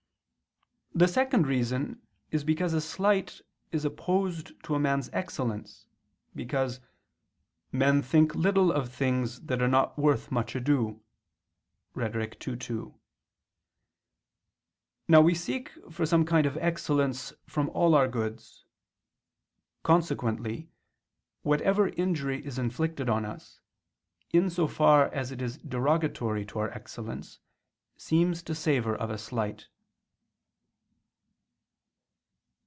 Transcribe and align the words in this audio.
The 0.93 1.07
second 1.07 1.47
reason 1.47 2.01
is 2.31 2.43
because 2.43 2.73
a 2.73 2.81
slight 2.81 3.39
is 3.71 3.85
opposed 3.85 4.61
to 4.65 4.75
a 4.75 4.79
man's 4.79 5.09
excellence: 5.13 5.87
because 6.35 6.81
"men 7.71 8.01
think 8.01 8.35
little 8.35 8.73
of 8.73 8.91
things 8.93 9.39
that 9.43 9.61
are 9.61 9.69
not 9.69 9.97
worth 9.97 10.31
much 10.31 10.53
ado" 10.53 11.01
(Rhet. 11.95 12.45
ii, 12.45 12.57
2). 12.57 12.93
Now 15.07 15.21
we 15.21 15.33
seek 15.33 15.71
for 15.89 16.05
some 16.05 16.25
kind 16.25 16.45
of 16.45 16.57
excellence 16.57 17.31
from 17.47 17.69
all 17.69 17.95
our 17.95 18.09
goods. 18.09 18.65
Consequently 19.83 20.71
whatever 21.41 21.87
injury 21.87 22.45
is 22.45 22.59
inflicted 22.59 23.07
on 23.07 23.23
us, 23.23 23.61
in 24.31 24.49
so 24.49 24.67
far 24.67 25.05
as 25.13 25.31
it 25.31 25.41
is 25.41 25.57
derogatory 25.59 26.45
to 26.47 26.59
our 26.59 26.69
excellence, 26.71 27.39
seems 27.95 28.43
to 28.43 28.53
savor 28.53 28.93
of 28.93 29.09
a 29.09 29.17
slight. 29.17 29.69